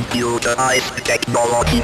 computerized 0.00 1.04
technology. 1.04 1.82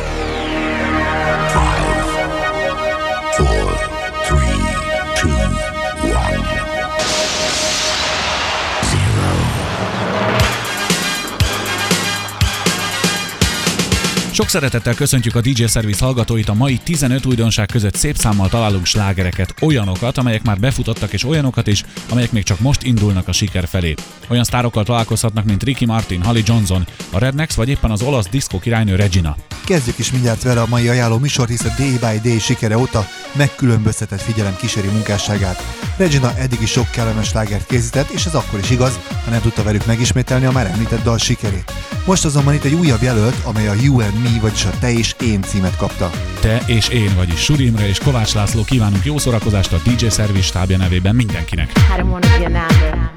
Sok 14.37 14.49
szeretettel 14.49 14.95
köszöntjük 14.95 15.35
a 15.35 15.41
DJ 15.41 15.65
Service 15.65 16.05
hallgatóit, 16.05 16.49
a 16.49 16.55
mai 16.55 16.79
15 16.85 17.27
újdonság 17.27 17.67
között 17.67 17.95
szép 17.95 18.17
számmal 18.17 18.49
találunk 18.49 18.87
slágereket, 18.87 19.55
olyanokat, 19.61 20.19
amelyek 20.19 20.43
már 20.43 20.59
befutottak, 20.59 21.13
és 21.13 21.25
olyanokat 21.25 21.67
is, 21.67 21.85
amelyek 22.09 22.33
még 22.33 22.43
csak 22.43 22.61
most 22.61 22.83
indulnak 22.83 23.29
a 23.29 23.33
siker 23.33 23.69
felé. 23.69 23.95
Olyan 24.29 24.45
sztárokkal 24.45 24.85
találkozhatnak, 24.85 25.45
mint 25.45 25.63
Ricky 25.63 25.85
Martin, 25.85 26.23
Holly 26.23 26.43
Johnson, 26.47 26.87
a 27.11 27.19
Rednex 27.19 27.55
vagy 27.55 27.69
éppen 27.69 27.91
az 27.91 28.03
olasz 28.03 28.29
diszkó 28.29 28.59
királynő 28.59 28.97
Regina. 28.97 29.37
Kezdjük 29.65 29.99
is 29.99 30.13
mindjárt 30.13 30.43
vele 30.43 30.61
a 30.61 30.67
mai 30.67 30.89
ajánló 30.89 31.19
műsor, 31.19 31.49
hisz 31.49 31.65
a 31.65 31.75
Day 31.79 31.91
by 31.91 32.29
Day 32.29 32.39
sikere 32.39 32.79
óta 32.79 33.07
megkülönböztetett 33.33 34.23
figyelem 34.23 34.57
kíséri 34.57 34.89
munkásságát. 34.89 35.63
Regina 35.97 36.37
eddig 36.39 36.61
is 36.61 36.71
sok 36.71 36.91
kellemes 36.91 37.33
lágert 37.33 37.67
készített, 37.67 38.11
és 38.11 38.25
ez 38.25 38.35
akkor 38.35 38.59
is 38.59 38.71
igaz, 38.71 38.99
ha 39.25 39.31
nem 39.31 39.41
tudta 39.41 39.63
velük 39.63 39.87
megismételni 39.87 40.45
a 40.45 40.53
már 40.53 40.67
említett 40.67 41.03
dal 41.03 41.19
sikerét. 41.19 41.73
Most 42.07 42.25
azonban 42.25 42.55
itt 42.55 42.65
egy 42.65 42.75
újabb 42.75 43.03
jelölt, 43.03 43.37
amely 43.45 43.69
a 43.69 43.73
and 43.73 44.26
Me, 44.33 44.41
vagyis 44.41 44.65
a 44.65 44.71
Te 44.81 44.93
és 44.93 45.15
Én 45.21 45.43
címet 45.43 45.77
kapta. 45.77 46.11
Te 46.41 46.63
és 46.67 46.89
én, 46.89 47.15
vagyis 47.15 47.41
Surimre 47.41 47.89
és 47.89 47.99
Kovács 47.99 48.35
László 48.35 48.65
kívánunk 48.65 49.05
jó 49.05 49.19
szórakozást 49.19 49.73
a 49.73 49.81
DJ 49.85 50.07
Service 50.09 50.43
stábja 50.43 50.77
nevében 50.77 51.15
mindenkinek. 51.15 51.71
I 51.77 52.01
don't 52.01 52.11
wanna 52.11 52.39
be 52.39 52.45
a 52.45 52.49
number 52.49 53.11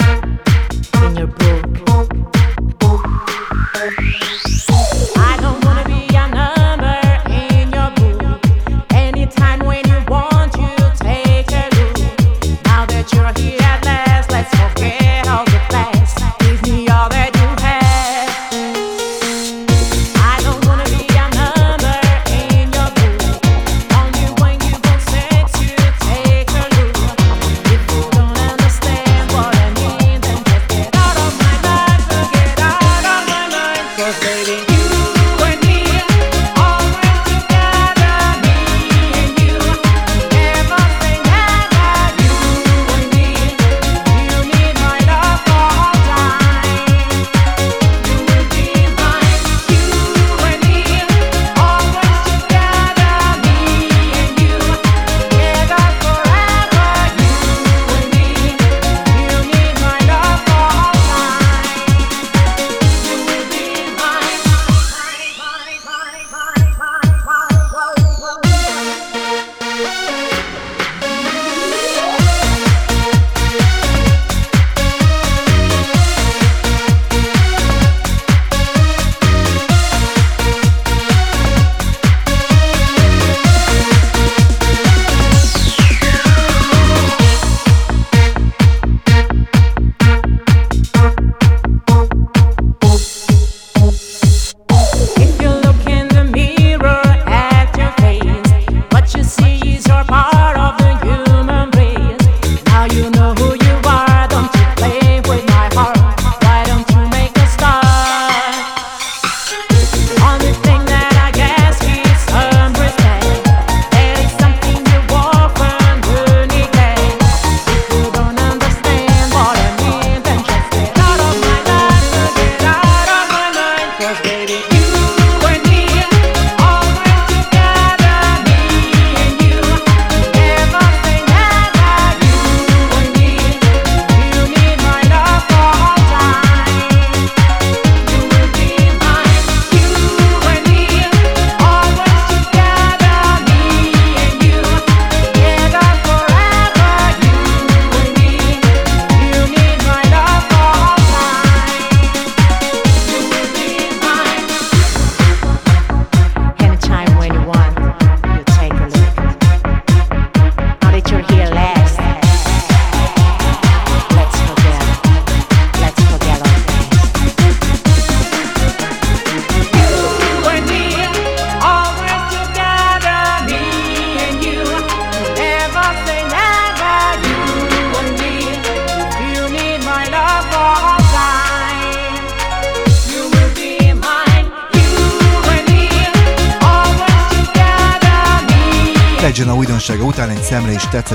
in 1.03 1.15
your 1.15 1.27
book. 1.27 1.88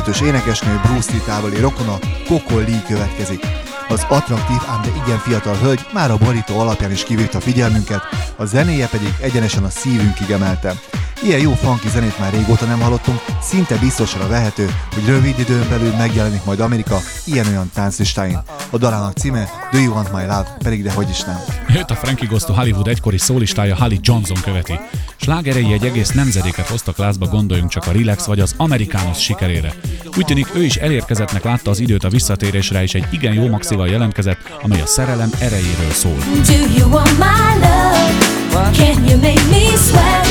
25-ös 0.04 0.22
énekesnő 0.22 0.80
Bruce 0.82 1.12
Lee 1.12 1.20
távoli 1.20 1.60
rokona 1.60 1.98
Coco 2.26 2.58
Lee 2.58 2.82
következik. 2.86 3.46
Az 3.88 4.06
attraktív, 4.08 4.56
ám 4.68 4.82
de 4.82 4.88
igen 5.04 5.18
fiatal 5.18 5.56
hölgy 5.56 5.86
már 5.92 6.10
a 6.10 6.16
borító 6.16 6.58
alapján 6.58 6.90
is 6.90 7.04
kivívta 7.04 7.40
figyelmünket, 7.40 8.02
a 8.36 8.44
zenéje 8.44 8.86
pedig 8.86 9.14
egyenesen 9.20 9.64
a 9.64 9.68
szívünkig 9.68 10.30
emelte. 10.30 10.74
Ilyen 11.22 11.40
jó 11.40 11.52
funky 11.52 11.88
zenét 11.88 12.18
már 12.18 12.32
régóta 12.32 12.64
nem 12.64 12.80
hallottunk, 12.80 13.20
szinte 13.42 13.76
biztosra 13.76 14.28
vehető, 14.28 14.70
hogy 14.94 15.06
rövid 15.06 15.38
időn 15.38 15.68
belül 15.68 15.92
megjelenik 15.96 16.44
majd 16.44 16.60
Amerika 16.60 16.98
ilyen-olyan 17.24 17.70
tánclistáin. 17.74 18.38
A 18.70 18.78
dalának 18.78 19.16
címe 19.16 19.48
Do 19.72 19.78
You 19.78 19.94
Want 19.94 20.12
My 20.12 20.20
Love, 20.20 20.56
pedig 20.58 20.82
dehogy 20.82 21.08
is 21.08 21.22
nem. 21.22 21.38
Őt 21.76 21.90
a 21.90 21.94
Frankie 21.94 22.28
Goes 22.28 22.44
Hollywood 22.44 22.88
egykori 22.88 23.18
szólistája 23.18 23.76
Holly 23.76 23.98
Johnson 24.02 24.40
követi. 24.42 24.78
Slágerei 25.24 25.72
egy 25.72 25.84
egész 25.84 26.10
nemzedéket 26.10 26.68
hoztak 26.68 26.96
lázba, 26.96 27.26
gondoljunk 27.26 27.70
csak 27.70 27.86
a 27.86 27.92
Relax 27.92 28.24
vagy 28.24 28.40
az 28.40 28.54
Americanus 28.56 29.22
sikerére. 29.22 29.74
Úgy 30.16 30.24
tűnik 30.24 30.46
ő 30.54 30.64
is 30.64 30.76
elérkezettnek 30.76 31.44
látta 31.44 31.70
az 31.70 31.78
időt 31.78 32.04
a 32.04 32.08
visszatérésre, 32.08 32.82
és 32.82 32.94
egy 32.94 33.06
igen 33.10 33.32
jó 33.32 33.48
maxival 33.48 33.88
jelentkezett, 33.88 34.38
amely 34.62 34.80
a 34.80 34.86
szerelem 34.86 35.30
erejéről 35.40 35.90
szól. 35.90 36.16
Do 36.46 36.52
you 36.76 36.90
want 36.90 37.18
my 37.18 37.66
love? 37.66 38.70
Can 38.72 39.04
you 39.08 39.16
make 39.20 39.42
me 39.50 39.76
sweat? 39.76 40.26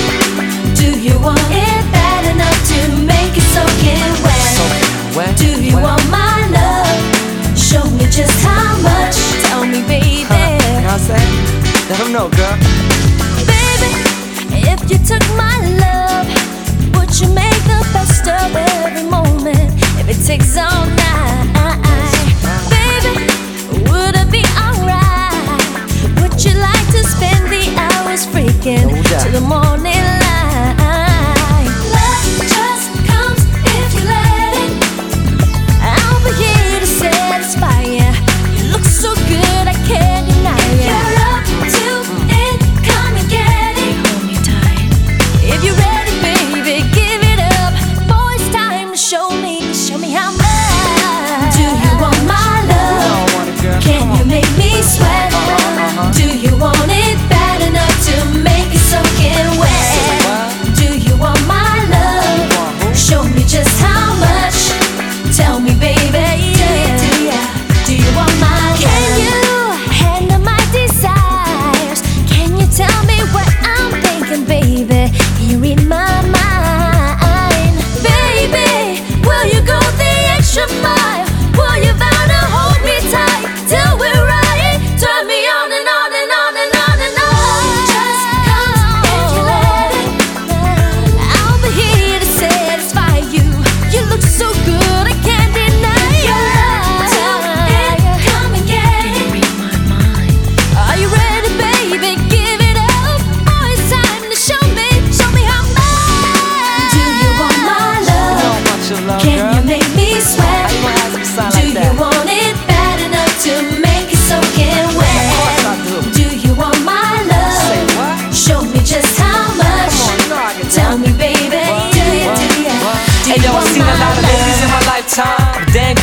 Do 0.76 0.90
you 1.08 1.22
want 1.22 1.50
it 1.50 1.92
bad 1.92 2.26
enough 2.26 2.60
to 2.68 3.02
make 3.02 3.36
it 3.36 3.48
soak 3.54 3.84
in 3.84 4.14
wet? 5.16 5.38
Do 5.38 5.62
you 5.64 5.82
want 5.82 6.04
my 6.10 6.58
love? 6.58 7.58
Show 7.58 7.90
me 7.90 8.04
just 8.04 8.46
how 8.46 8.82
much. 8.82 9.16
Tell 9.42 9.66
me, 9.66 9.82
baby. 9.88 10.24
Let 11.90 12.00
'em 12.00 12.12
know, 12.12 12.30
girl. 12.30 12.93
if 14.72 14.80
you 14.90 14.98
took 14.98 15.24
my 15.36 15.56
love? 15.84 16.28
Would 16.96 17.20
you 17.20 17.28
make 17.34 17.60
the 17.64 17.82
best 17.94 18.28
of 18.28 18.56
every 18.56 19.04
moment 19.10 19.72
if 20.00 20.10
it 20.10 20.26
takes 20.26 20.58
all 20.58 20.86
night? 20.86 21.46
Baby, 22.70 23.28
would 23.90 24.16
it 24.16 24.30
be 24.32 24.44
alright? 24.58 26.22
Would 26.22 26.44
you 26.44 26.54
like 26.60 26.88
to 26.96 27.04
spend 27.04 27.50
the 27.50 27.74
hours 27.78 28.26
freaking 28.26 28.90
till 29.22 29.32
the 29.32 29.42
morning 29.42 29.94
light? 29.94 30.23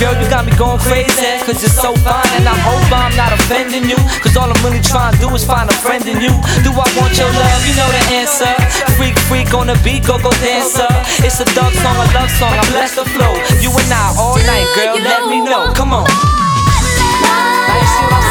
Girl, 0.00 0.16
you 0.16 0.24
got 0.32 0.48
me 0.48 0.52
going 0.56 0.80
crazy, 0.80 1.12
cause 1.44 1.60
you're 1.60 1.68
so 1.68 1.92
fine. 2.00 2.32
And 2.40 2.48
I 2.48 2.56
hope 2.64 2.88
I'm 2.88 3.12
not 3.20 3.36
offending 3.36 3.84
you, 3.84 4.00
cause 4.24 4.32
all 4.32 4.48
I'm 4.48 4.56
really 4.64 4.80
trying 4.80 5.12
to 5.12 5.20
do 5.20 5.28
is 5.36 5.44
find 5.44 5.68
a 5.68 5.76
friend 5.84 6.00
in 6.08 6.24
you. 6.24 6.32
Do 6.64 6.72
I 6.72 6.88
want 6.96 7.12
your 7.20 7.28
love? 7.28 7.60
You 7.68 7.76
know 7.76 7.84
the 7.92 8.00
answer. 8.16 8.48
Freak, 8.96 9.12
freak 9.28 9.52
on 9.52 9.68
the 9.68 9.76
beat, 9.84 10.08
go, 10.08 10.16
go 10.16 10.32
dancer. 10.40 10.88
It's 11.20 11.44
a 11.44 11.46
dog 11.52 11.76
song, 11.84 12.00
a 12.00 12.08
love 12.16 12.32
song, 12.40 12.56
I 12.56 12.64
bless 12.72 12.96
the 12.96 13.04
flow. 13.12 13.36
You 13.60 13.68
and 13.76 13.92
I 13.92 14.16
all 14.16 14.40
night, 14.40 14.72
girl, 14.72 14.96
let 14.96 15.28
me 15.28 15.44
know. 15.44 15.68
Come 15.76 15.92
on. 15.92 16.08
I 17.68 18.29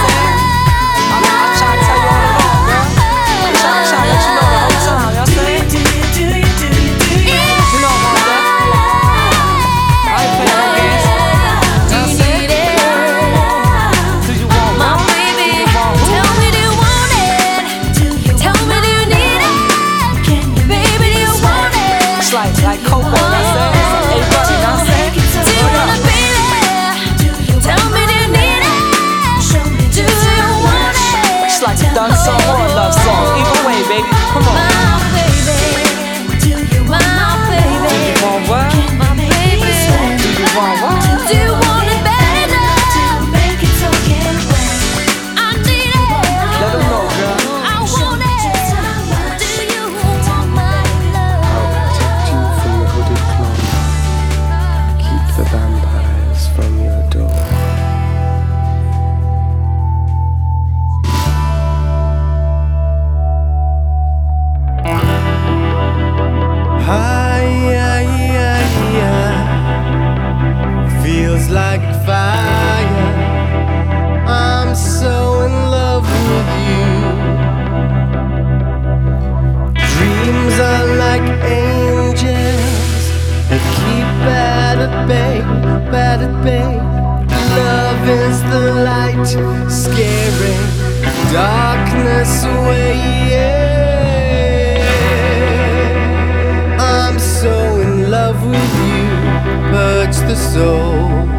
the 100.30 100.36
soul. 100.36 101.39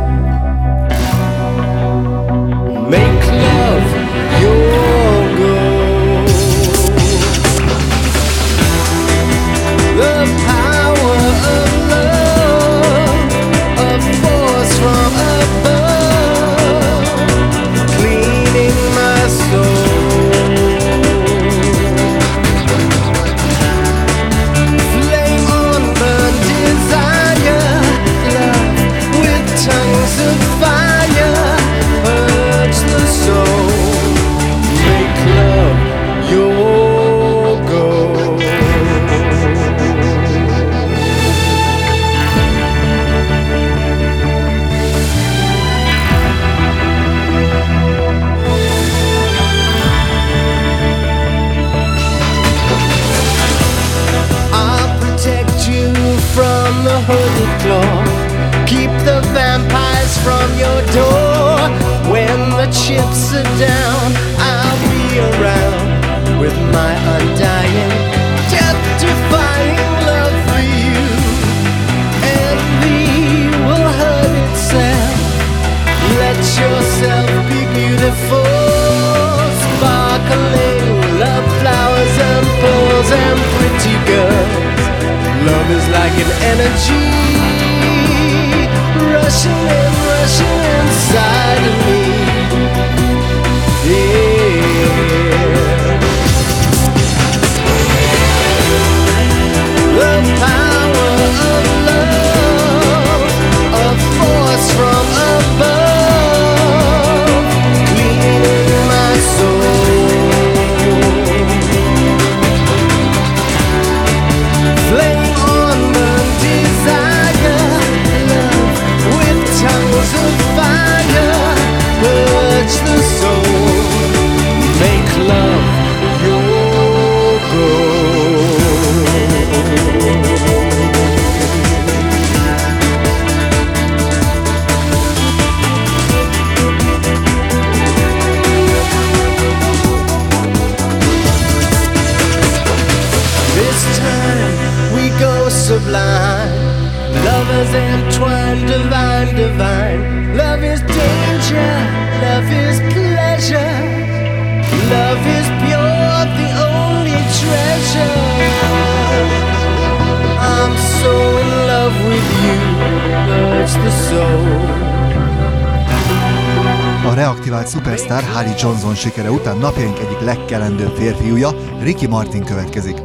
A 167.10 167.14
reaktivált 167.14 167.66
szupersztár 167.66 168.22
Harry 168.22 168.50
Johnson 168.58 168.94
sikere 168.94 169.30
után 169.30 169.56
napjaink 169.56 169.98
egyik 169.98 170.20
legkelendőbb 170.20 170.94
férfiúja, 170.96 171.50
Ricky 171.82 172.06
Martin 172.06 172.44
következik. 172.44 172.96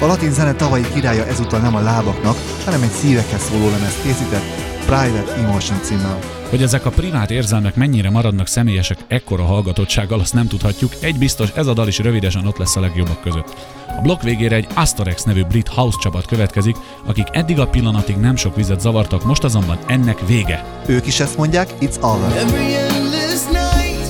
A 0.00 0.06
latin 0.06 0.32
zene 0.32 0.54
tavalyi 0.54 0.84
királya 0.94 1.26
ezúttal 1.26 1.60
nem 1.60 1.74
a 1.74 1.80
lábaknak, 1.80 2.36
hanem 2.64 2.82
egy 2.82 2.90
szívekhez 2.90 3.42
szóló 3.42 3.70
lemezt 3.70 4.02
készített, 4.02 4.63
Private 4.86 5.34
Emotion 5.34 5.82
címmel. 5.82 6.18
Hogy 6.50 6.62
ezek 6.62 6.86
a 6.86 6.90
privát 6.90 7.30
érzelmek 7.30 7.74
mennyire 7.74 8.10
maradnak 8.10 8.46
személyesek 8.46 8.98
ekkora 9.08 9.44
hallgatottsággal, 9.44 10.20
azt 10.20 10.34
nem 10.34 10.46
tudhatjuk. 10.46 10.92
Egy 11.00 11.18
biztos, 11.18 11.48
ez 11.54 11.66
a 11.66 11.72
dal 11.72 11.88
is 11.88 11.98
rövidesen 11.98 12.46
ott 12.46 12.56
lesz 12.56 12.76
a 12.76 12.80
legjobbak 12.80 13.20
között. 13.20 13.56
A 13.98 14.00
blokk 14.00 14.22
végére 14.22 14.56
egy 14.56 14.66
Astorex 14.74 15.22
nevű 15.22 15.42
brit 15.44 15.68
house 15.68 15.98
csapat 16.00 16.26
következik, 16.26 16.76
akik 17.06 17.26
eddig 17.32 17.60
a 17.60 17.66
pillanatig 17.66 18.16
nem 18.16 18.36
sok 18.36 18.56
vizet 18.56 18.80
zavartak, 18.80 19.24
most 19.24 19.44
azonban 19.44 19.78
ennek 19.86 20.26
vége. 20.26 20.64
Ők 20.86 21.06
is 21.06 21.20
ezt 21.20 21.36
mondják, 21.36 21.68
it's 21.80 22.00
over. 22.00 22.36
Every 22.36 22.74
endless 22.74 23.44
night 23.44 24.06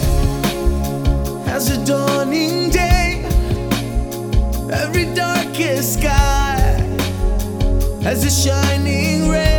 has 1.46 1.70
a 1.70 1.76
dawning 1.84 2.70
day. 2.70 3.26
Every 4.68 5.12
darkest 5.12 5.92
sky 5.92 6.82
has 8.02 8.24
a 8.24 8.30
shining 8.30 9.30
ray, 9.30 9.53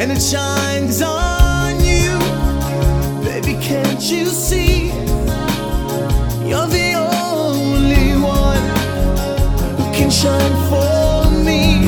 and 0.00 0.10
it 0.12 0.22
shines 0.22 1.02
on 1.02 1.78
you. 1.84 2.18
Baby, 3.22 3.52
can't 3.62 4.00
you 4.00 4.24
see? 4.24 4.86
You're 6.48 6.70
the 6.80 6.94
only 6.96 8.16
one 8.18 8.64
who 9.76 9.84
can 9.92 10.10
shine 10.10 10.56
for 10.70 11.30
me. 11.44 11.84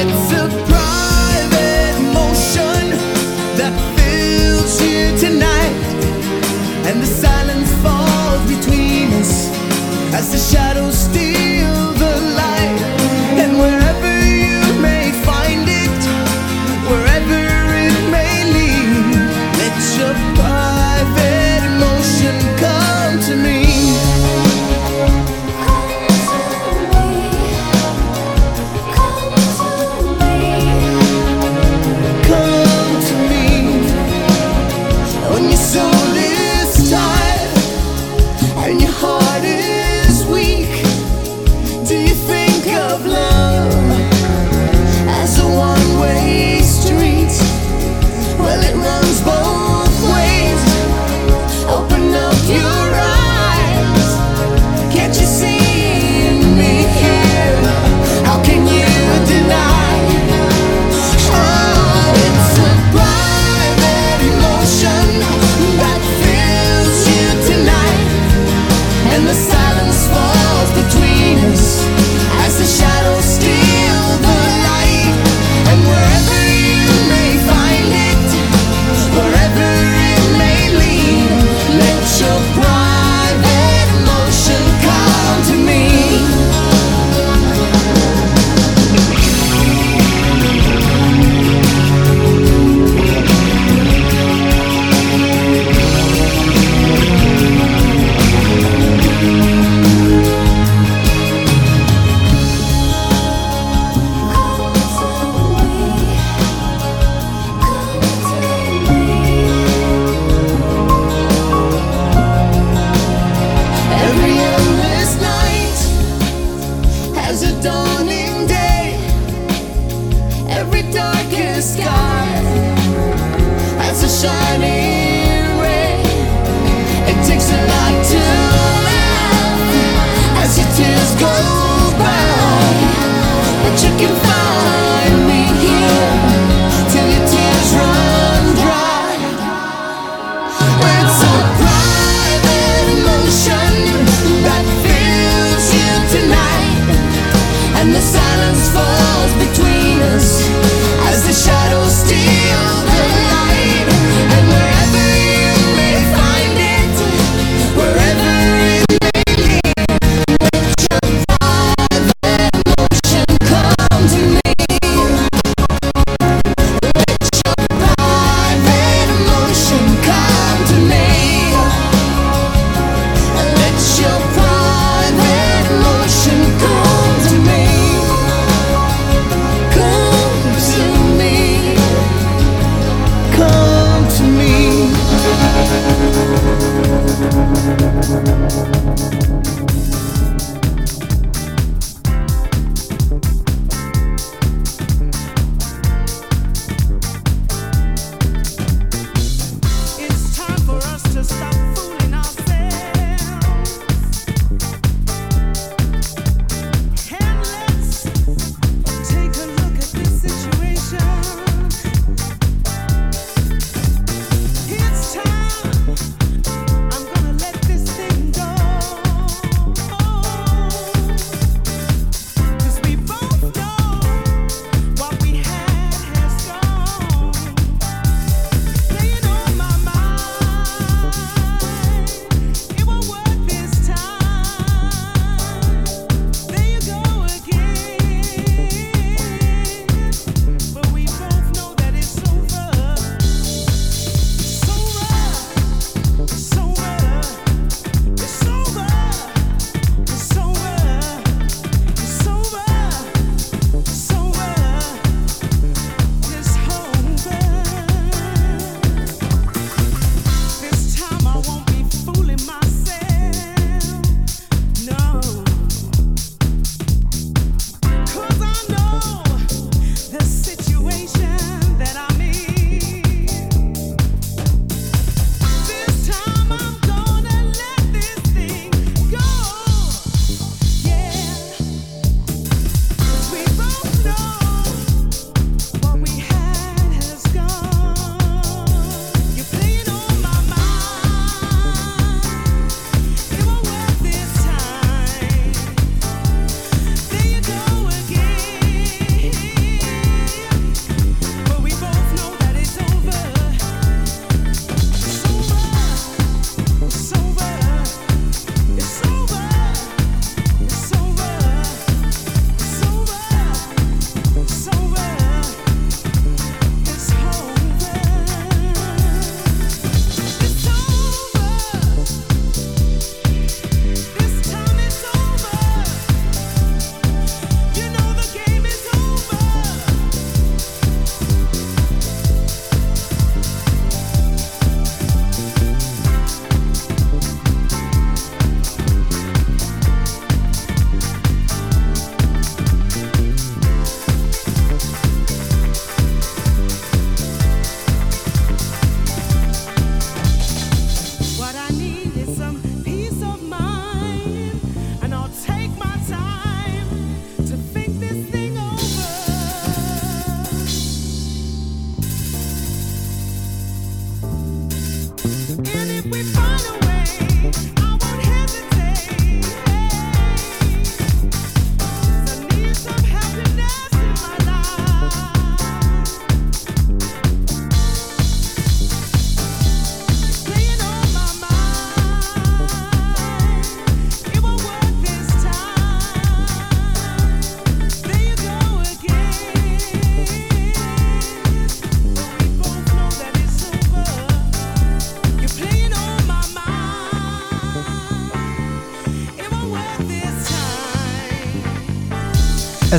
It's 0.00 0.32
a 0.42 0.46
private 0.68 1.96
motion 2.12 2.82
that 3.56 3.72
fills 3.96 4.78
you 4.82 5.16
tonight, 5.16 5.74
and 6.86 7.00
the 7.00 7.06
silence 7.06 7.72
falls 7.82 8.42
between 8.46 9.08
us 9.14 9.48
as 10.12 10.30
the 10.32 10.38
shadows 10.38 10.98
steal 10.98 11.89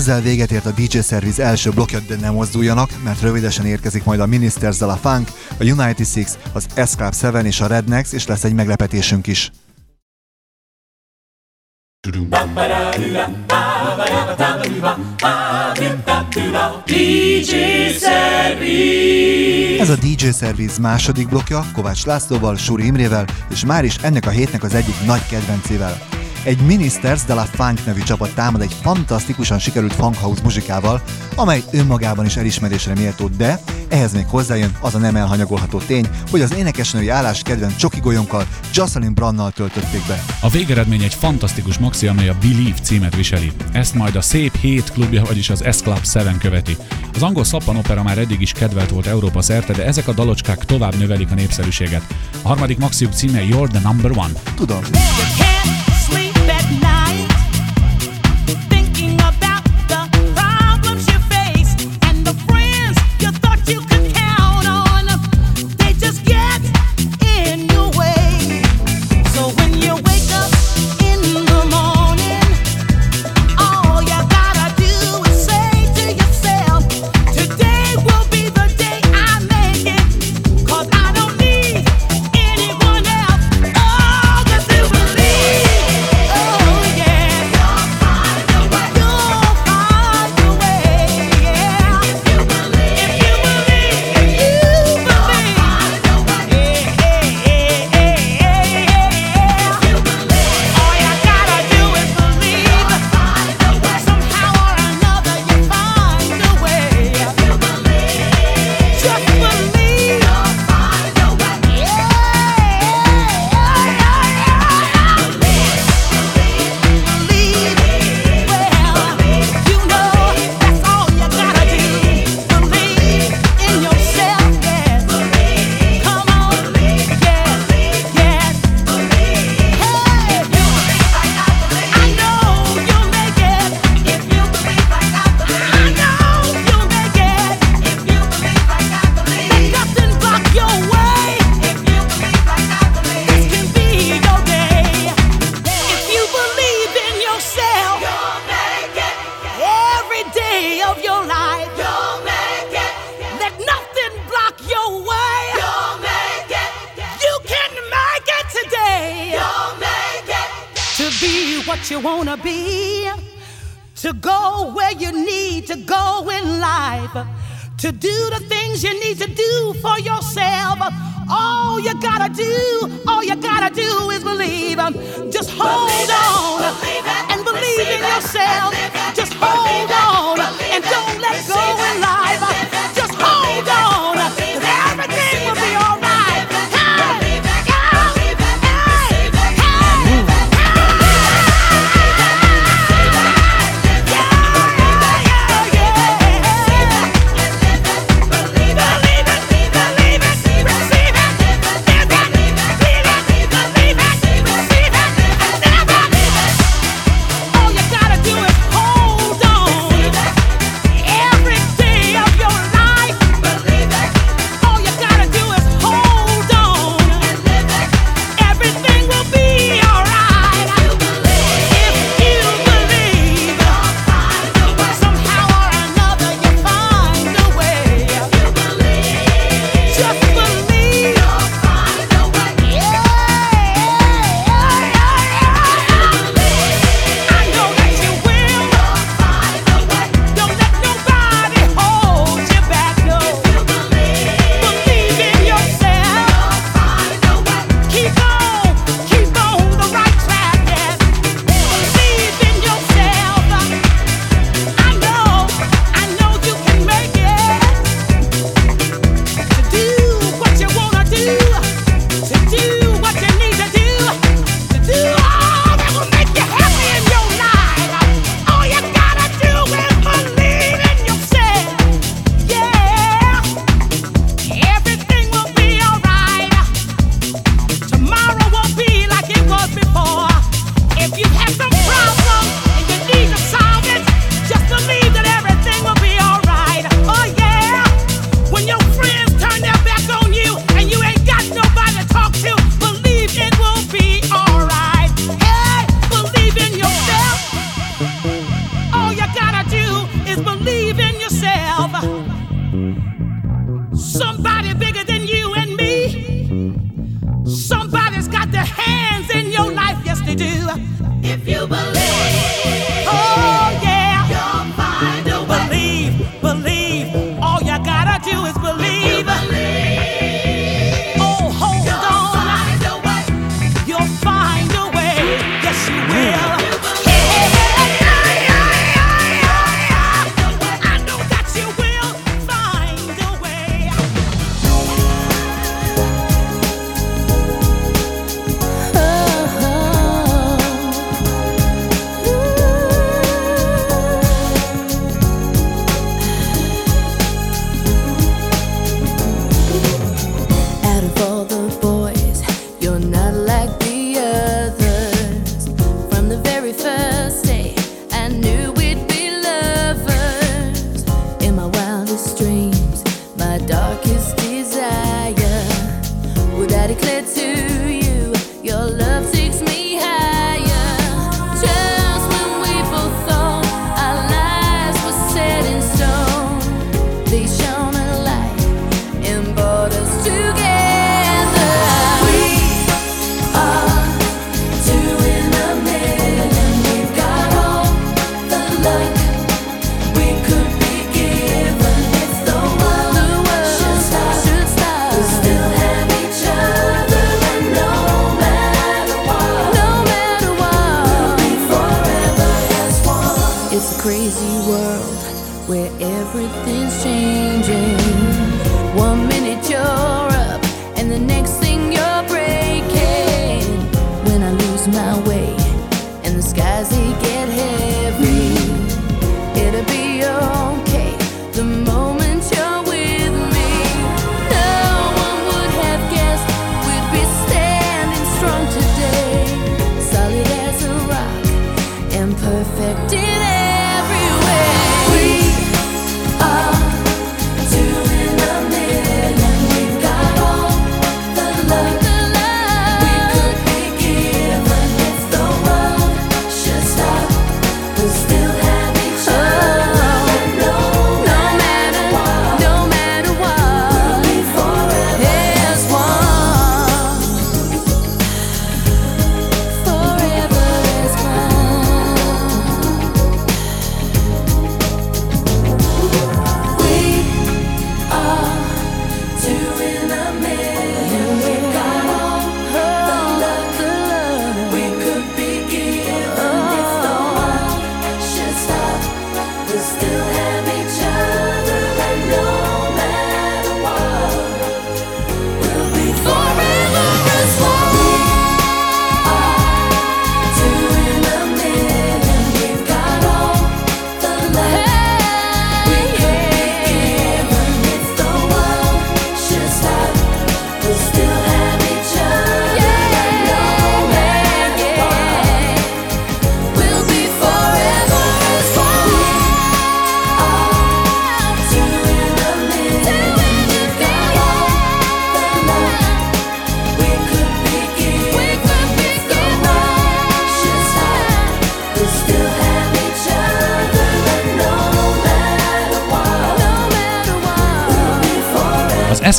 Ezzel 0.02 0.22
véget 0.22 0.52
ért 0.52 0.66
a 0.66 0.72
DJ 0.72 1.00
Service 1.00 1.44
első 1.44 1.70
blokja, 1.70 2.00
de 2.00 2.16
nem 2.16 2.34
mozduljanak, 2.34 2.90
mert 3.04 3.22
rövidesen 3.22 3.66
érkezik 3.66 4.04
majd 4.04 4.20
a 4.20 4.26
Ministers 4.26 4.82
a 4.82 4.96
Funk, 4.96 5.32
a 5.60 5.64
United 5.64 6.06
Six, 6.06 6.38
az 6.54 6.66
S 6.86 6.96
Club 6.96 7.36
7 7.36 7.46
és 7.46 7.62
a 7.62 7.68
Rednex, 7.68 8.12
és 8.12 8.28
lesz 8.28 8.44
egy 8.44 8.54
meglepetésünk 8.54 9.28
is. 9.28 9.52
Ez 19.80 19.90
a 19.90 19.96
DJ 19.96 20.30
Service 20.40 20.80
második 20.80 21.30
blokja 21.30 21.66
Kovács 21.74 22.06
Lászlóval, 22.06 22.56
Suri 22.56 22.86
Imrével, 22.86 23.26
és 23.50 23.66
már 23.66 23.84
is 23.84 23.96
ennek 23.96 24.26
a 24.26 24.30
hétnek 24.30 24.64
az 24.64 24.74
egyik 24.74 24.96
nagy 25.06 25.28
kedvencével. 25.28 26.21
Egy 26.44 26.62
Ministers 26.62 27.24
de 27.24 27.34
la 27.34 27.42
Funk 27.42 27.86
nevű 27.86 28.02
csapat 28.02 28.34
támad 28.34 28.62
egy 28.62 28.76
fantasztikusan 28.82 29.60
sikerült 29.60 29.94
funk 29.94 30.16
house 30.16 30.42
muzsikával, 30.44 31.02
amely 31.36 31.64
önmagában 31.72 32.26
is 32.26 32.36
elismerésre 32.36 32.94
méltó, 32.94 33.28
de 33.28 33.60
ehhez 33.90 34.14
még 34.14 34.26
hozzájön 34.26 34.78
az 34.80 34.96
a 34.96 34.98
nem 34.98 35.16
elhanyagolható 35.16 35.78
tény, 35.78 36.08
hogy 36.32 36.42
az 36.42 36.54
énekesnői 36.56 37.10
állás 37.10 37.42
kedvenc 37.42 37.76
Csoki 37.76 38.00
golyónkkal 38.00 38.46
Jocelyn 38.74 39.14
Brannal 39.14 39.52
töltötték 39.52 40.06
be. 40.08 40.24
A 40.42 40.50
végeredmény 40.50 41.04
egy 41.04 41.14
fantasztikus 41.14 41.78
maxi, 41.78 42.08
amely 42.08 42.30
a 42.30 42.36
Believe 42.42 42.80
címet 42.84 43.16
viseli. 43.16 43.52
Ezt 43.72 43.94
majd 43.94 44.16
a 44.16 44.22
Szép 44.22 44.56
Hét 44.56 44.92
klubja, 44.92 45.24
vagyis 45.26 45.50
az 45.50 45.64
S 45.72 45.78
Club 45.82 46.06
7 46.14 46.38
követi. 46.38 46.78
Az 47.14 47.22
angol 47.22 47.44
szappanopera 47.44 48.04
már 48.04 48.18
eddig 48.18 48.42
is 48.42 48.52
kedvelt 48.52 48.90
volt 48.90 49.08
Európa 49.08 49.42
szerte, 49.42 49.74
de 49.74 49.86
ezek 49.86 50.08
a 50.08 50.14
dalocskák 50.14 50.66
tovább 50.66 50.98
növelik 50.98 51.32
a 51.32 51.36
népszerűséget. 51.36 52.04
A 52.42 52.48
harmadik 52.48 52.78
maxiuk 52.78 53.14
címe 53.14 53.42
You're 53.44 53.70
the 53.70 53.80
Number 53.84 54.12
One. 54.12 54.32
Tudom. 54.56 54.82
Sleep 56.08 56.31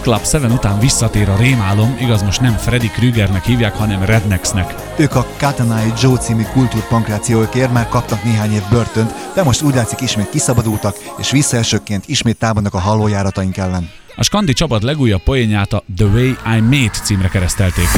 Club 0.03 0.25
7 0.43 0.53
után 0.53 0.79
visszatér 0.79 1.29
a 1.29 1.37
rémálom, 1.37 1.97
igaz 2.01 2.23
most 2.23 2.41
nem 2.41 2.53
Freddy 2.53 2.89
Krügernek 2.89 3.45
hívják, 3.45 3.77
hanem 3.77 4.05
Rednexnek. 4.05 4.75
Ők 4.97 5.15
a 5.15 5.27
Katanai 5.39 5.93
Joe 6.01 6.17
című 6.17 6.43
kultúrpankrációkért 6.53 7.73
már 7.73 7.89
kaptak 7.89 8.25
néhány 8.25 8.53
év 8.53 8.63
börtönt, 8.71 9.15
de 9.35 9.43
most 9.43 9.63
úgy 9.63 9.75
látszik 9.75 10.01
ismét 10.01 10.31
kiszabadultak, 10.31 10.97
és 11.19 11.31
visszaesőkként 11.31 12.05
ismét 12.07 12.39
támadnak 12.39 12.75
a 12.75 12.79
halójárataink 12.79 13.57
ellen. 13.57 13.91
A 14.17 14.23
skandi 14.23 14.53
csapat 14.53 14.83
legújabb 14.83 15.23
poénját 15.23 15.73
a 15.73 15.83
The 15.97 16.07
Way 16.07 16.29
I 16.29 16.61
Made 16.61 16.99
címre 17.03 17.29
keresztelték. 17.29 17.89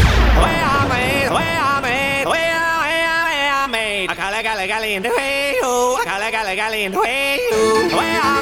Hobby, 7.90 8.33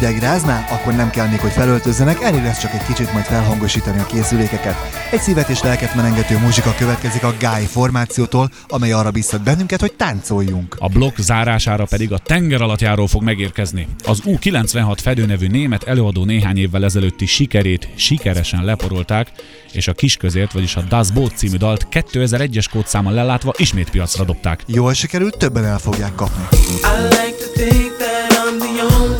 rázná, 0.00 0.66
akkor 0.70 0.94
nem 0.94 1.10
kell 1.10 1.28
még, 1.28 1.40
hogy 1.40 1.50
felöltözzenek, 1.50 2.22
elég 2.22 2.42
lesz 2.42 2.60
csak 2.60 2.72
egy 2.72 2.84
kicsit 2.84 3.12
majd 3.12 3.24
felhangosítani 3.24 3.98
a 3.98 4.06
készülékeket. 4.06 4.74
Egy 5.10 5.20
szívet 5.20 5.48
és 5.48 5.62
lelket 5.62 5.94
menengető 5.94 6.38
muzsika 6.38 6.74
következik 6.78 7.22
a 7.22 7.34
Guy 7.38 7.66
formációtól, 7.66 8.50
amely 8.68 8.92
arra 8.92 9.10
biztat 9.10 9.42
bennünket, 9.42 9.80
hogy 9.80 9.92
táncoljunk. 9.92 10.76
A 10.78 10.88
blokk 10.88 11.16
zárására 11.18 11.84
pedig 11.84 12.12
a 12.12 12.18
tenger 12.18 12.62
alatt 12.62 12.80
járó 12.80 13.06
fog 13.06 13.22
megérkezni. 13.22 13.88
Az 14.04 14.22
U96 14.24 14.96
Fedő 15.02 15.26
nevű 15.26 15.46
német 15.46 15.82
előadó 15.82 16.24
néhány 16.24 16.58
évvel 16.58 16.84
ezelőtti 16.84 17.26
sikerét 17.26 17.88
sikeresen 17.94 18.64
leporolták, 18.64 19.28
és 19.72 19.88
a 19.88 19.92
kisközért, 19.92 20.52
vagyis 20.52 20.76
a 20.76 20.84
Das 20.88 21.10
Boot 21.10 21.36
című 21.36 21.56
dalt 21.56 21.86
2001-es 21.90 22.64
kódszámmal 22.72 23.12
lelátva 23.12 23.52
ismét 23.56 23.90
piacra 23.90 24.24
dobták. 24.24 24.62
Jól 24.66 24.92
sikerült, 24.92 25.38
többen 25.38 25.64
el 25.64 25.78
fogják 25.78 26.14
kapni. 26.14 26.42
I 26.52 27.02
like 27.02 27.36
to 27.38 27.62
think 27.62 27.96
that 27.96 28.32
I'm 28.32 28.58
the 28.58 28.96
only 28.96 29.19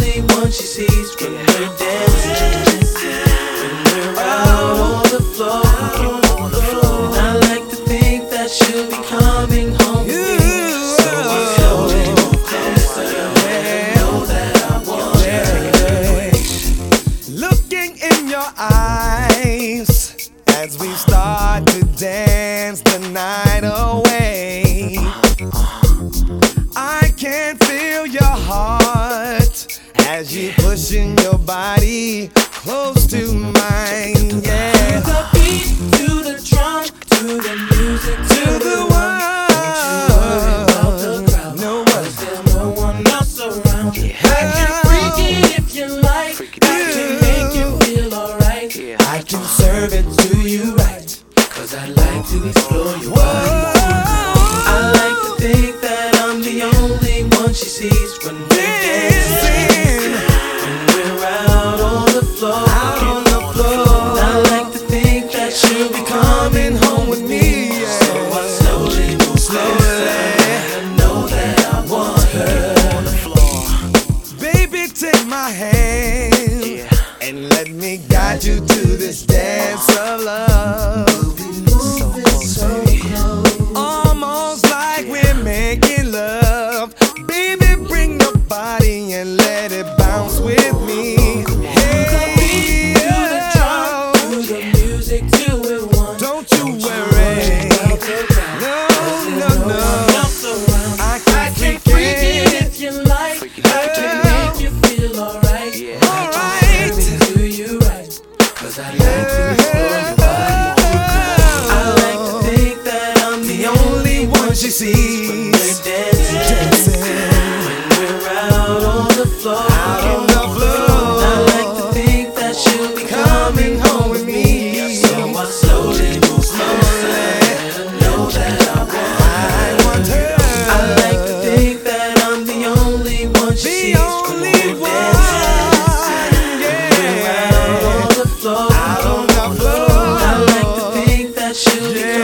she 0.50 0.64
sees 0.64 1.16
when 1.20 1.34
we're 1.34 1.76
dancing. 1.76 2.69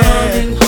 morning. 0.06 0.65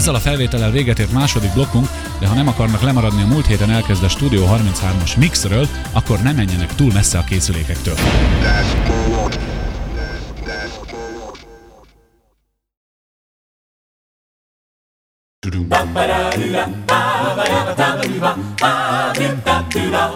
Ezzel 0.00 0.14
a 0.14 0.18
felvétellel 0.18 0.70
véget 0.70 0.98
ért 0.98 1.12
második 1.12 1.52
blokkunk, 1.52 1.88
de 2.20 2.26
ha 2.26 2.34
nem 2.34 2.48
akarnak 2.48 2.82
lemaradni 2.82 3.22
a 3.22 3.26
múlt 3.26 3.46
héten 3.46 3.70
elkezdett 3.70 4.10
Studio 4.10 4.46
33-as 4.46 5.16
mixről, 5.18 5.68
akkor 5.92 6.18
ne 6.22 6.32
menjenek 6.32 6.74
túl 6.74 6.92
messze 6.92 7.18
a 7.18 7.24
készülékektől. 7.24 7.94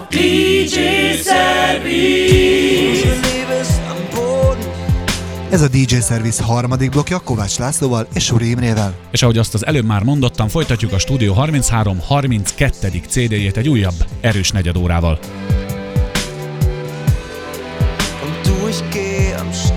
DJ 0.09 0.79
Service. 1.23 3.04
Ez 5.55 5.61
a 5.61 5.67
DJ 5.67 5.95
Service 5.95 6.43
harmadik 6.43 6.89
blokja 6.89 7.19
Kovács 7.19 7.57
Lászlóval 7.57 8.07
és 8.13 8.23
Suri 8.23 8.49
Imrével. 8.49 8.95
És 9.11 9.21
ahogy 9.21 9.37
azt 9.37 9.53
az 9.53 9.65
előbb 9.65 9.85
már 9.85 10.03
mondottam, 10.03 10.47
folytatjuk 10.47 10.91
a 10.91 10.97
Studio 10.97 11.33
33 11.33 11.99
32. 11.99 13.01
CD-jét 13.07 13.57
egy 13.57 13.69
újabb, 13.69 14.05
erős 14.21 14.51
negyed 14.51 14.77
órával. 14.77 15.19
Und 18.23 19.74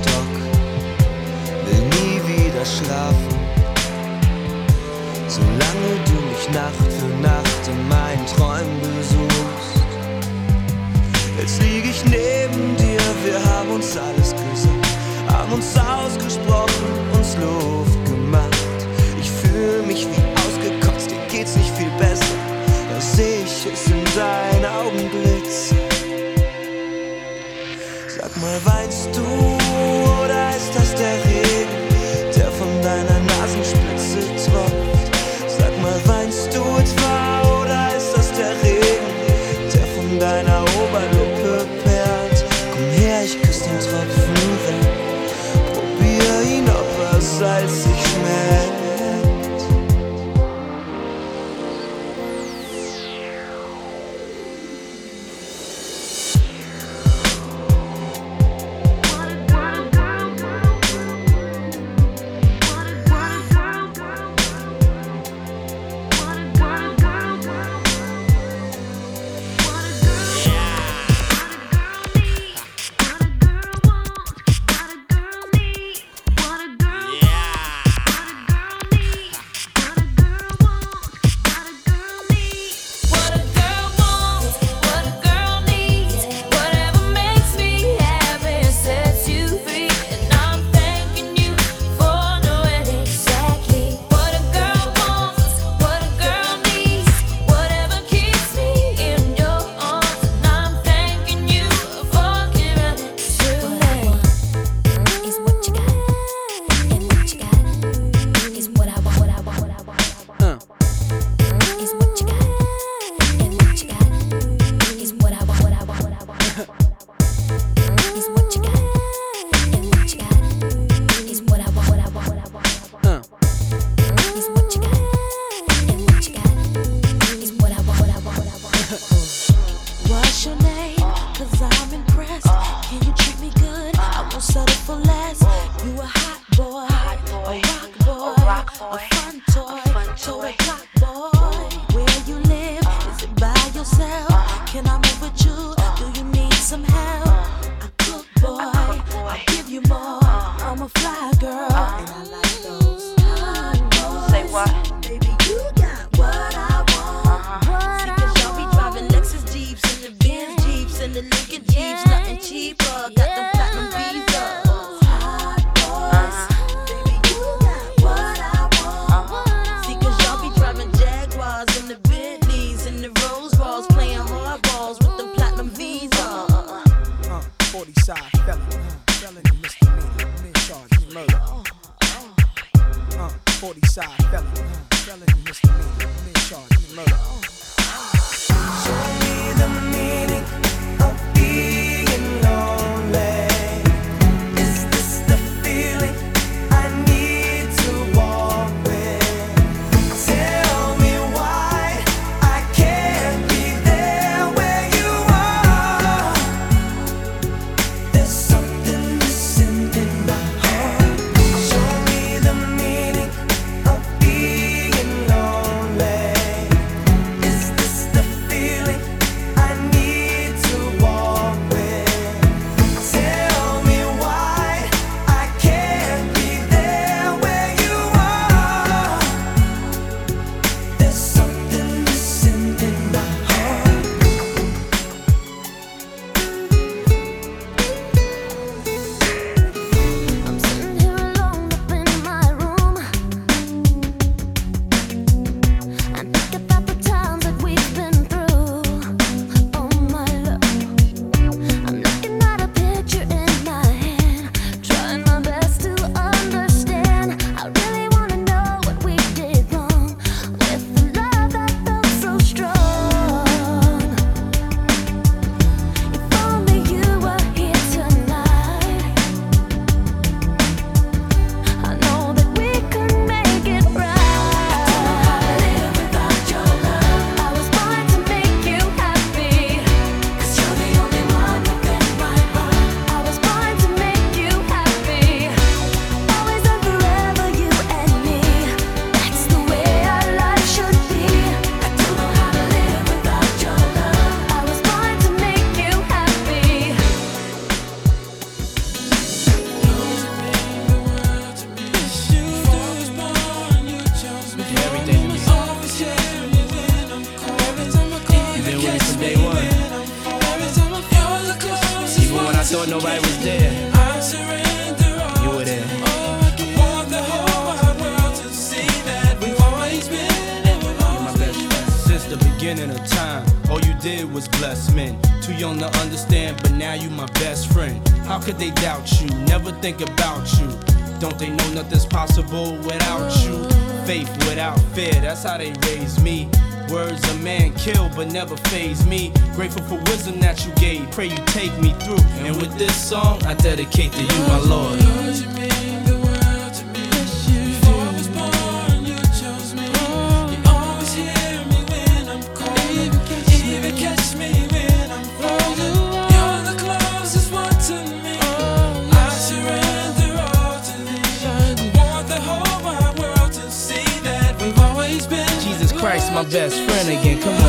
My 366.34 366.42
best 366.44 366.76
friend 366.82 367.08
again. 367.08 367.40
Come 367.42 367.54
on. 367.54 367.60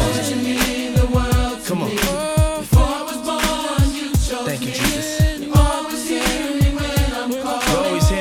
Come 1.64 1.84
on. 1.84 1.90
Thank 4.46 4.62
you, 4.62 4.72
Jesus. 4.72 5.40
You 5.40 5.54
always 5.56 6.08
hear 6.08 6.22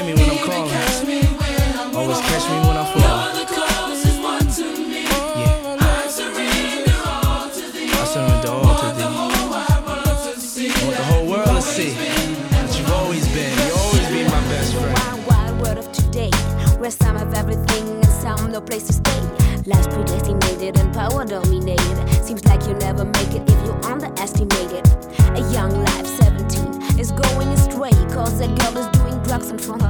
me 0.05 0.15
when 0.15 0.31
I'm 0.31 0.39
calling. 0.39 0.71
Always 1.95 2.21
catch 2.21 2.45
me 2.49 2.57
when 2.67 2.77
I 2.77 2.79
I 5.91 6.07
surrender 6.07 6.91
all 7.05 7.49
to 7.51 7.73
thee. 7.73 7.91
I 7.91 7.93
want 8.63 8.97
the 10.97 11.05
whole 11.05 11.27
world 11.27 11.47
to 11.47 11.63
see 11.63 11.91
that 11.91 12.79
you've 12.79 12.93
always 12.93 13.27
been. 13.29 13.53
You 13.67 13.73
always 13.75 14.09
my 14.31 14.41
best 14.49 14.75
friend. 14.75 14.95
Wild, 14.95 15.27
wild 15.27 15.61
world 15.61 15.79
of 15.79 15.93
today, 15.93 16.31
where 16.79 16.91
some 16.91 17.17
have 17.17 17.35
everything 17.35 17.89
and 17.89 18.07
some 18.07 18.53
no 18.53 18.61
place 18.61 18.87
to 18.87 18.93
stay. 18.93 19.08
Life 19.69 19.91
predestinated 19.91 20.79
and 20.79 20.95
power 20.95 21.27
dominated. 21.27 22.25
Seems 22.25 22.43
like 22.47 22.63
you 22.67 22.73
never 22.73 23.05
make 23.05 23.33
it 23.35 23.43
if 23.47 23.67
you 23.67 23.73
underestimate 23.85 24.73
it. 24.73 24.89
A 25.37 25.41
young 25.53 25.85
life, 25.85 26.07
17, 26.07 26.99
is 26.99 27.13
going 27.13 27.49
astray. 27.49 27.91
Cause 28.09 28.39
that 28.39 28.49
girl 28.59 28.79
is 28.79 28.89
doing 28.97 29.23
drugs 29.25 29.51
in 29.51 29.59
front 29.59 29.83
of 29.83 29.88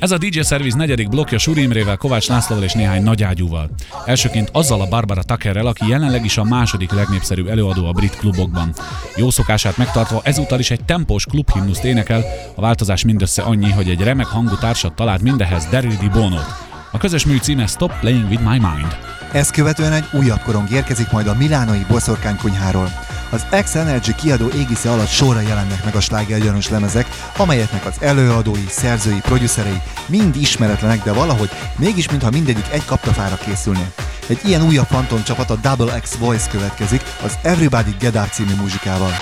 Ez 0.00 0.10
a 0.10 0.18
DJ 0.18 0.40
Service 0.40 0.76
negyedik 0.76 1.08
blokja 1.08 1.38
Suri 1.38 1.62
Imrével, 1.62 1.96
Kovács 1.96 2.28
Lászlóval 2.28 2.64
és 2.64 2.72
néhány 2.72 3.02
nagyágyúval. 3.02 3.70
Elsőként 4.04 4.50
azzal 4.52 4.80
a 4.80 4.88
Barbara 4.88 5.22
Tuckerrel, 5.22 5.66
aki 5.66 5.88
jelenleg 5.88 6.24
is 6.24 6.38
a 6.38 6.44
második 6.44 6.92
legnépszerűbb 6.92 7.46
előadó 7.46 7.86
a 7.86 7.92
brit 7.92 8.16
klubokban. 8.16 8.74
Jó 9.16 9.30
szokását 9.30 9.76
megtartva 9.76 10.20
ezúttal 10.24 10.58
is 10.58 10.70
egy 10.70 10.84
tempós 10.84 11.24
klubhimnuszt 11.24 11.84
énekel, 11.84 12.24
a 12.54 12.60
változás 12.60 13.04
mindössze 13.04 13.42
annyi, 13.42 13.70
hogy 13.70 13.88
egy 13.88 14.00
remek 14.00 14.26
hangú 14.26 14.56
társat 14.56 14.94
talált 14.94 15.22
mindehez 15.22 15.66
Daryl 15.70 15.96
Di 16.00 16.08
Bono-t. 16.08 16.54
A 16.92 16.98
közös 16.98 17.26
mű 17.26 17.36
címe 17.36 17.66
Stop 17.66 18.00
Playing 18.00 18.28
With 18.28 18.42
My 18.42 18.58
Mind. 18.58 18.96
Ezt 19.32 19.50
követően 19.50 19.92
egy 19.92 20.04
újabb 20.12 20.40
korong 20.40 20.70
érkezik 20.70 21.10
majd 21.10 21.26
a 21.26 21.34
milánoi 21.34 21.84
boszorkánykunyháról. 21.88 23.07
Az 23.30 23.46
X-Energy 23.62 24.14
kiadó 24.14 24.48
égisze 24.48 24.90
alatt 24.90 25.08
sorra 25.08 25.40
jelennek 25.40 25.84
meg 25.84 25.94
a 25.94 26.00
slágergyanús 26.00 26.68
lemezek, 26.68 27.06
amelyeknek 27.36 27.86
az 27.86 27.96
előadói, 28.00 28.64
szerzői, 28.68 29.20
producerei 29.20 29.82
mind 30.06 30.36
ismeretlenek, 30.36 31.02
de 31.02 31.12
valahogy 31.12 31.50
mégis 31.76 32.08
mintha 32.10 32.30
mindegyik 32.30 32.66
egy 32.70 32.84
kaptafára 32.84 33.36
készülne. 33.36 33.90
Egy 34.26 34.40
ilyen 34.44 34.62
újabb 34.62 34.86
fantom 34.86 35.22
csapat 35.22 35.50
a 35.50 35.56
Double 35.56 36.00
X 36.00 36.14
Voice 36.14 36.50
következik 36.50 37.02
az 37.24 37.38
Everybody 37.42 37.94
Get 37.98 38.32
című 38.32 38.54
muzsikával. 38.54 39.12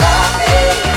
Always 0.00 0.93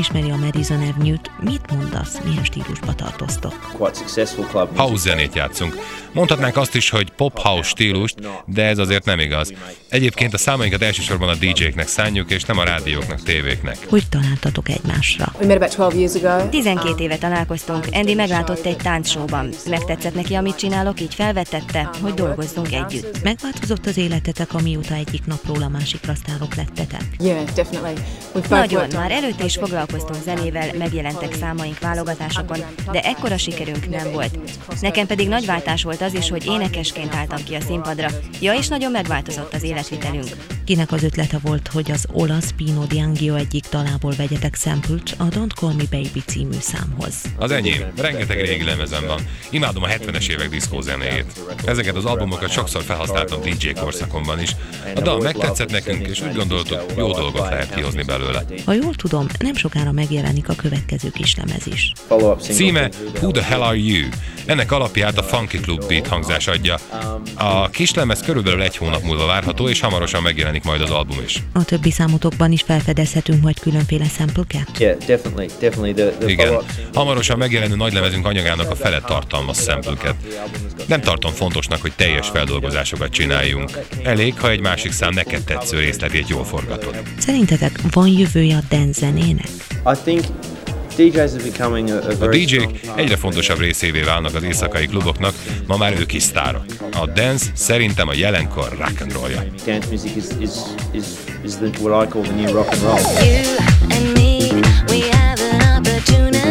ismeri 0.00 0.30
a 0.30 0.36
Madison 0.36 0.80
Avenue-t, 0.80 1.30
mit 1.40 1.70
mondasz, 1.70 2.20
milyen 2.24 2.44
stílusba 2.44 2.94
tartoztok? 2.94 3.70
quite 3.78 3.94
successful 3.94 4.44
club. 4.44 4.76
House 4.76 5.08
zenét 5.08 5.34
játszunk. 5.34 5.74
Mondhatnánk 6.12 6.56
azt 6.56 6.74
is, 6.74 6.90
hogy 6.90 7.10
pop-house 7.10 7.68
stílust, 7.68 8.14
de 8.46 8.64
ez 8.64 8.78
azért 8.78 9.04
nem 9.04 9.18
igaz. 9.18 9.52
Egyébként 9.90 10.34
a 10.34 10.38
számainkat 10.38 10.82
elsősorban 10.82 11.28
a 11.28 11.34
DJ-knek 11.34 11.88
szánjuk, 11.88 12.30
és 12.30 12.44
nem 12.44 12.58
a 12.58 12.64
rádióknak, 12.64 13.22
tévéknek. 13.22 13.76
Hogy 13.88 14.02
találtatok 14.08 14.68
egymásra? 14.68 15.32
We 15.40 15.46
met 15.46 15.56
about 15.56 15.70
12 15.70 15.98
years 15.98 16.14
ago. 16.14 16.48
12 16.48 17.02
éve 17.02 17.16
találkoztunk. 17.16 17.86
Andy 17.92 18.14
meglátott 18.14 18.66
egy 18.66 18.76
táncsóban. 18.76 19.48
Megtetszett 19.68 20.14
neki, 20.14 20.34
amit 20.34 20.56
csinálok, 20.56 21.00
így 21.00 21.14
felvetette, 21.14 21.90
hogy 22.00 22.14
dolgozzunk 22.14 22.72
együtt. 22.72 23.22
Megváltozott 23.22 23.86
az 23.86 23.96
életetek, 23.96 24.54
amióta 24.54 24.94
egyik 24.94 25.26
napról 25.26 25.62
a 25.62 25.68
másikra 25.68 26.14
sztárok 26.14 26.54
lettetek? 26.54 27.04
Nagyon, 28.48 28.86
már 28.94 29.10
előtte 29.10 29.44
is 29.44 29.56
foglalkoztunk 29.56 30.22
zenével, 30.22 30.70
megjelentek 30.78 31.34
számaink 31.34 31.78
válogatásokon, 31.78 32.58
de 32.92 33.00
ekkora 33.00 33.38
sikerünk 33.38 33.88
nem 33.88 34.12
volt. 34.12 34.38
Nekem 34.80 35.06
pedig 35.06 35.28
nagy 35.28 35.46
váltás 35.46 35.82
volt 35.82 36.02
az 36.02 36.14
is, 36.14 36.30
hogy 36.30 36.46
énekesként 36.46 37.14
álltam 37.14 37.44
ki 37.44 37.54
a 37.54 37.60
színpadra. 37.60 38.08
Ja, 38.40 38.54
és 38.54 38.68
nagyon 38.68 38.90
megváltozott 38.90 39.54
az 39.54 39.62
életvitelünk. 39.80 40.28
Kinek 40.64 40.92
az 40.92 41.02
ötlete 41.02 41.38
volt, 41.42 41.68
hogy 41.72 41.90
az 41.90 42.06
olasz 42.12 42.52
Pino 42.56 42.84
D'Angio 42.88 43.38
egyik 43.38 43.64
dalából 43.70 44.12
vegyetek 44.16 44.54
szempült 44.54 45.14
a 45.18 45.24
Don't 45.24 45.54
Call 45.54 45.72
Me 45.72 45.84
Baby 45.90 46.22
című 46.26 46.56
számhoz? 46.60 47.14
Az 47.36 47.50
enyém. 47.50 47.92
Rengeteg 47.96 48.40
régi 48.40 48.64
lemezem 48.64 49.06
van. 49.06 49.20
Imádom 49.50 49.82
a 49.82 49.86
70-es 49.86 50.28
évek 50.28 50.48
diszkó 50.48 50.80
zenéjét. 50.80 51.40
Ezeket 51.64 51.96
az 51.96 52.04
albumokat 52.04 52.50
sokszor 52.50 52.82
felhasználtam 52.82 53.40
DJ 53.40 53.68
korszakomban 53.68 54.40
is. 54.40 54.56
A 54.94 55.00
dal 55.00 55.20
megtetszett 55.20 55.70
nekünk, 55.70 56.06
és 56.06 56.20
úgy 56.20 56.34
gondoltuk, 56.34 56.82
jó 56.96 57.12
dolgot 57.12 57.48
lehet 57.48 57.74
kihozni 57.74 58.02
belőle. 58.02 58.44
Ha 58.64 58.72
jól 58.72 58.94
tudom, 58.94 59.26
nem 59.38 59.54
sokára 59.54 59.92
megjelenik 59.92 60.48
a 60.48 60.54
következő 60.54 61.10
kislemez 61.10 61.66
is. 61.66 61.92
Címe 62.40 62.88
Who 63.20 63.30
the 63.30 63.42
Hell 63.42 63.62
Are 63.62 63.76
You? 63.76 64.08
Ennek 64.46 64.72
alapját 64.72 65.18
a 65.18 65.22
Funky 65.22 65.58
Club 65.58 65.86
beat 65.86 66.06
hangzás 66.06 66.46
adja. 66.46 66.78
A 67.34 67.68
kislemez 67.68 68.20
körülbelül 68.20 68.62
egy 68.62 68.76
hónap 68.76 69.02
múlva 69.02 69.26
várható, 69.26 69.68
és 69.70 69.80
hamarosan 69.80 70.22
megjelenik 70.22 70.64
majd 70.64 70.80
az 70.80 70.90
album 70.90 71.16
is. 71.24 71.42
A 71.52 71.64
többi 71.64 71.90
számotokban 71.90 72.52
is 72.52 72.62
felfedezhetünk 72.62 73.42
majd 73.42 73.60
különféle 73.60 74.04
szemplőket? 74.04 74.68
Yeah, 74.78 74.98
definitely, 74.98 75.46
definitely. 75.58 75.92
The, 75.92 76.18
the 76.18 76.30
Igen. 76.30 76.54
Hamarosan 76.94 77.38
megjelenő 77.38 77.76
nagylemezünk 77.76 78.26
anyagának 78.26 78.70
a 78.70 78.74
fele 78.74 79.00
tartalmaz 79.00 79.58
szempülket. 79.58 80.14
Nem 80.86 81.00
tartom 81.00 81.32
fontosnak, 81.32 81.80
hogy 81.80 81.92
teljes 81.96 82.28
feldolgozásokat 82.28 83.10
csináljunk. 83.10 83.70
Elég, 84.02 84.40
ha 84.40 84.50
egy 84.50 84.60
másik 84.60 84.92
szám 84.92 85.14
neked 85.14 85.42
tetsző 85.42 85.78
részletét 85.78 86.28
jól 86.28 86.44
forgatod. 86.44 87.02
Szerintetek 87.18 87.80
van 87.90 88.08
jövője 88.08 88.56
a 88.56 88.62
dance 88.68 89.00
zenének? 89.00 89.48
I 89.86 89.96
think 90.04 90.24
a, 90.98 91.92
a 91.92 92.10
A 92.10 92.16
very 92.18 92.44
DJ-k 92.44 92.80
egyre 92.96 93.16
fontosabb 93.16 93.58
részévé 93.58 94.00
válnak 94.00 94.34
az 94.34 94.42
éjszakai 94.42 94.86
kluboknak, 94.86 95.34
ma 95.66 95.76
már 95.76 95.92
ők 96.00 96.12
is 96.12 96.22
sztárok. 96.22 96.64
A 96.92 97.06
dance 97.06 97.46
szerintem 97.54 98.08
a 98.08 98.14
jelenkor 98.14 98.68
rock 98.78 99.00
and 99.00 99.12
rollja. 99.12 99.44
Dance 99.66 99.88
music 99.90 100.16
is 100.16 100.24
is 100.38 100.50
is 100.92 101.04
is 101.44 101.52
the, 101.54 101.70
what 101.80 102.06
I 102.06 102.10
call 102.10 102.22
the 102.22 102.32
new 102.32 102.52
rock 102.52 102.68
and 102.72 102.82
roll. 102.82 102.98
and 103.90 104.12
me, 104.14 104.38
we 104.88 105.00
have 105.10 105.40
an 105.52 105.76
opportunity, 105.76 106.49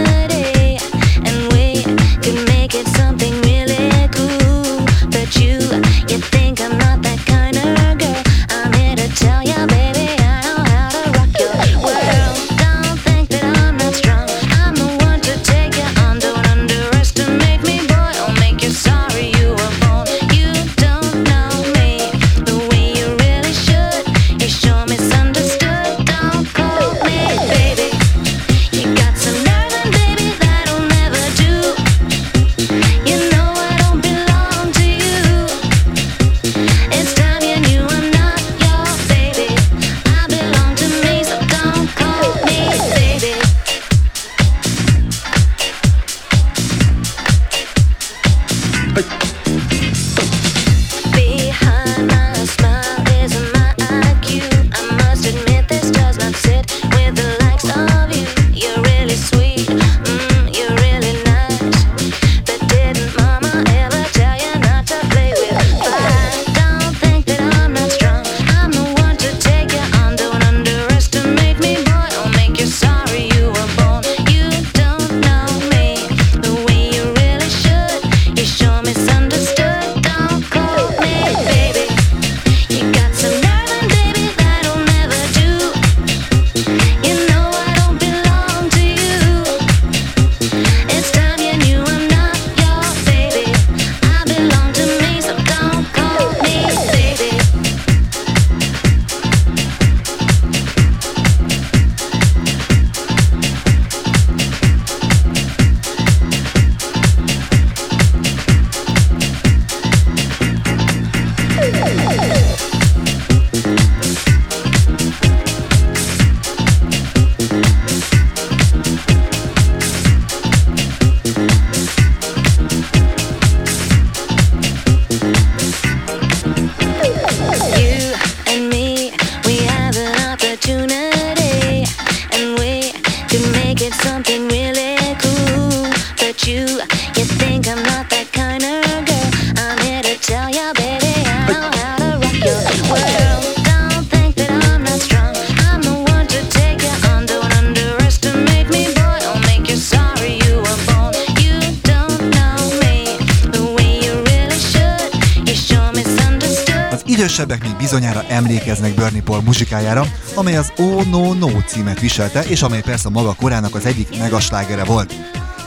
muzsikájára, 159.70 160.06
amely 160.36 160.58
az 160.58 160.72
Oh 160.78 161.06
No 161.06 161.34
No 161.34 161.62
címet 161.66 162.00
viselte, 162.00 162.44
és 162.44 162.62
amely 162.62 162.82
persze 162.82 163.10
maga 163.10 163.34
korának 163.34 163.76
az 163.76 163.86
egyik 163.86 164.20
megaslágere 164.20 164.84
volt. 164.84 165.14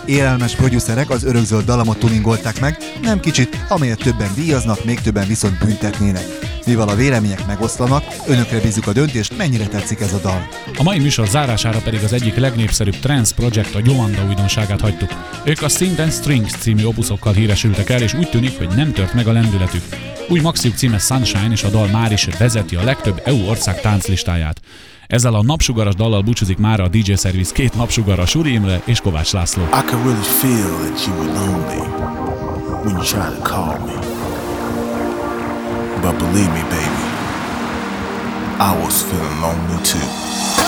Élelmes 0.07 0.55
producerek 0.55 1.11
az 1.11 1.25
örökzöld 1.25 1.65
dalamot 1.65 1.99
tuningolták 1.99 2.61
meg, 2.61 2.79
nem 3.03 3.21
kicsit, 3.21 3.65
amelyet 3.69 3.99
többen 3.99 4.31
díjaznak, 4.35 4.85
még 4.85 5.01
többen 5.01 5.27
viszont 5.27 5.59
büntetnének. 5.59 6.25
Mivel 6.67 6.89
a 6.89 6.95
vélemények 6.95 7.47
megoszlanak, 7.47 8.05
önökre 8.27 8.61
bízunk 8.61 8.87
a 8.87 8.93
döntést, 8.93 9.37
mennyire 9.37 9.67
tetszik 9.67 10.01
ez 10.01 10.13
a 10.13 10.19
dal. 10.19 10.49
A 10.79 10.83
mai 10.83 10.99
műsor 10.99 11.27
zárására 11.27 11.79
pedig 11.79 12.03
az 12.05 12.13
egyik 12.13 12.37
legnépszerűbb 12.37 12.99
trance 12.99 13.35
projekt 13.35 13.75
a 13.75 13.81
Joanda 13.85 14.27
újdonságát 14.27 14.81
hagytuk. 14.81 15.11
Ők 15.45 15.63
a 15.63 15.69
Synth 15.69 16.01
and 16.01 16.13
Strings 16.13 16.53
című 16.53 16.85
opuszokkal 16.85 17.33
híresültek 17.33 17.91
el, 17.91 18.03
és 18.03 18.15
úgy 18.15 18.31
tűnik, 18.31 18.59
hogy 18.59 18.69
nem 18.77 18.93
tört 18.93 19.15
meg 19.15 19.27
a 19.27 19.33
lendületük. 19.33 19.83
Új 20.29 20.41
maxiuk 20.41 20.75
címe 20.75 20.99
Sunshine, 20.99 21.51
és 21.51 21.63
a 21.63 21.69
dal 21.69 21.87
már 21.87 22.13
is 22.13 22.29
vezeti 22.39 22.77
a 22.77 22.85
legtöbb 22.85 23.21
EU 23.25 23.49
ország 23.49 23.81
tánclistáját. 23.81 24.61
Ezzel 25.07 25.35
a 25.35 25.43
napsugaras 25.43 25.95
dallal 25.95 26.23
búcsúzik 26.23 26.59
már 26.59 26.81
a 26.81 26.89
DJ 26.89 27.13
Service 27.15 27.53
két 27.53 27.75
napsugara 27.75 28.27
Suri 28.27 28.53
Imre 28.53 28.83
és 28.85 29.01
Kovács 29.01 29.33
László. 29.33 29.63
I 29.63 29.67
could 29.87 30.05
really 30.05 30.23
feel 30.41 30.71
that 30.85 31.07
you 31.07 31.17
were 31.19 31.33
lonely 31.33 31.87
when 32.85 32.97
you 32.97 33.05
tried 33.05 33.37
to 33.37 33.43
call 33.43 33.79
me. 33.87 33.97
But 36.01 36.19
believe 36.19 36.53
me, 36.53 36.63
baby, 36.63 37.05
I 38.59 38.85
was 38.85 39.03
feeling 39.03 39.41
lonely 39.41 39.83
too. 39.83 40.62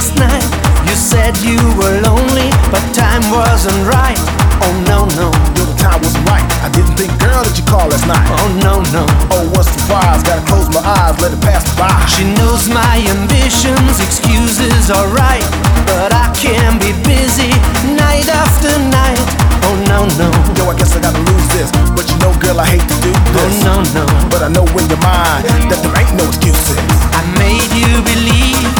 Last 0.00 0.16
night. 0.16 0.48
You 0.88 0.96
said 0.96 1.36
you 1.44 1.60
were 1.76 2.00
lonely, 2.00 2.48
but 2.72 2.80
time 2.96 3.20
wasn't 3.28 3.84
right. 3.84 4.16
Oh 4.64 4.72
no, 4.88 5.04
no. 5.20 5.28
Yo, 5.52 5.68
the 5.68 5.76
time 5.76 6.00
wasn't 6.00 6.24
right. 6.24 6.44
I 6.64 6.72
didn't 6.72 6.96
think, 6.96 7.12
girl, 7.20 7.44
that 7.44 7.52
you 7.52 7.64
called 7.68 7.92
last 7.92 8.08
night. 8.08 8.24
Oh 8.40 8.48
no, 8.64 8.80
no. 8.96 9.04
Oh, 9.28 9.44
what's 9.52 9.68
the 9.76 9.84
prize? 9.84 10.24
Gotta 10.24 10.40
close 10.48 10.72
my 10.72 10.80
eyes, 10.80 11.20
let 11.20 11.36
it 11.36 11.42
pass 11.44 11.68
by. 11.76 11.92
She 12.08 12.24
knows 12.40 12.64
my 12.72 12.96
ambitions, 13.12 14.00
excuses 14.00 14.88
are 14.88 15.04
right. 15.12 15.44
But 15.84 16.16
I 16.16 16.32
can 16.32 16.80
be 16.80 16.96
busy 17.04 17.52
night 17.92 18.24
after 18.32 18.72
night. 18.88 19.20
Oh 19.68 19.76
no, 19.84 20.08
no. 20.16 20.32
Yo, 20.56 20.64
I 20.64 20.74
guess 20.80 20.96
I 20.96 21.04
gotta 21.04 21.20
lose 21.20 21.48
this. 21.52 21.68
But 21.92 22.08
you 22.08 22.16
know, 22.24 22.32
girl, 22.40 22.56
I 22.56 22.64
hate 22.64 22.88
to 22.88 22.96
do 23.04 23.12
oh, 23.12 23.36
this. 23.36 23.52
Oh 23.68 23.84
no, 23.84 24.00
no. 24.00 24.04
But 24.32 24.40
I 24.40 24.48
know 24.48 24.64
in 24.64 24.88
your 24.88 25.02
mind 25.04 25.44
that 25.68 25.84
there 25.84 25.92
ain't 25.92 26.16
no 26.16 26.24
excuses. 26.24 26.80
I 27.12 27.20
made 27.36 27.68
you 27.76 28.00
believe 28.00 28.79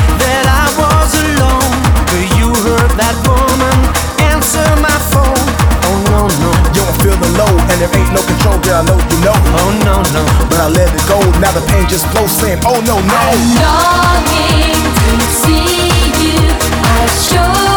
answer 4.51 4.82
my 4.82 4.98
phone. 5.11 5.46
Oh 5.86 5.96
no, 6.11 6.26
no. 6.42 6.51
Yo, 6.74 6.82
I'm 6.82 6.98
feeling 7.01 7.34
low, 7.38 7.51
and 7.70 7.80
there 7.80 7.90
ain't 7.94 8.12
no 8.12 8.22
control, 8.22 8.59
girl. 8.61 8.82
I 8.82 8.84
know 8.84 8.98
you 8.98 9.18
know. 9.22 9.34
Oh 9.62 9.70
no, 9.86 10.03
no. 10.14 10.22
But 10.51 10.61
I 10.61 10.68
let 10.68 10.90
it 10.90 11.07
go. 11.07 11.18
Now 11.40 11.53
the 11.53 11.62
pain 11.70 11.86
just 11.88 12.07
flows, 12.09 12.30
saying, 12.30 12.61
Oh 12.64 12.80
no, 12.82 12.98
no. 13.01 13.14
I'm 13.14 13.38
Longing 13.62 14.74
to 15.20 15.26
see 15.26 15.90
you, 16.18 16.51
I 16.82 17.07
sure 17.28 17.70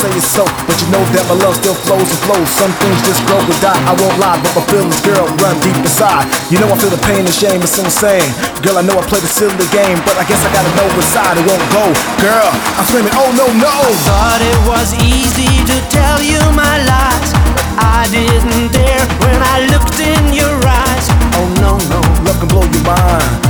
say 0.00 0.16
it's 0.16 0.32
so, 0.32 0.48
but 0.64 0.76
you 0.80 0.88
know 0.88 1.04
that 1.12 1.28
my 1.28 1.36
love 1.44 1.52
still 1.60 1.76
flows 1.76 2.08
and 2.08 2.20
flows. 2.24 2.48
Some 2.56 2.72
things 2.80 2.96
just 3.04 3.20
grow 3.28 3.36
and 3.36 3.60
die. 3.60 3.76
I 3.84 3.92
won't 4.00 4.16
lie, 4.16 4.40
but 4.40 4.56
my 4.56 4.64
feelings, 4.72 4.96
girl, 5.04 5.28
run 5.44 5.52
deep 5.60 5.76
inside. 5.76 6.24
You 6.48 6.56
know 6.56 6.72
I 6.72 6.76
feel 6.80 6.88
the 6.88 7.02
pain 7.04 7.28
and 7.28 7.36
shame, 7.36 7.60
it's 7.60 7.76
insane. 7.76 8.24
Girl, 8.64 8.80
I 8.80 8.82
know 8.82 8.96
I 8.96 9.04
play 9.04 9.20
the 9.20 9.28
silly 9.28 9.68
game, 9.68 10.00
but 10.08 10.16
I 10.16 10.24
guess 10.24 10.40
I 10.40 10.48
gotta 10.56 10.72
know 10.72 10.88
inside 10.96 11.36
it 11.36 11.44
won't 11.44 11.66
go. 11.76 11.84
Girl, 12.24 12.48
I'm 12.80 12.86
screaming, 12.88 13.12
oh 13.12 13.28
no, 13.36 13.46
no. 13.60 13.76
Thought 14.08 14.40
it 14.40 14.60
was 14.64 14.96
easy 15.04 15.60
to 15.68 15.76
tell 15.92 16.24
you 16.24 16.40
my 16.56 16.80
lies, 16.88 17.30
but 17.52 17.68
I 17.76 18.08
didn't 18.08 18.72
dare 18.72 19.04
when 19.20 19.36
I 19.36 19.68
looked 19.68 20.00
in 20.00 20.32
your 20.32 20.56
eyes. 20.64 21.06
Oh 21.36 21.44
no, 21.60 21.76
no. 21.92 22.00
Love 22.24 22.40
can 22.40 22.48
blow 22.48 22.64
your 22.72 22.84
mind. 22.88 23.49